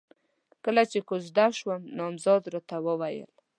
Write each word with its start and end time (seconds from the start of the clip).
کله 0.65 0.83
چې 0.91 0.99
کوژده 1.09 1.47
شوم، 1.59 1.81
نامزد 1.97 2.43
راته 2.53 2.77
وويل: 2.85 3.29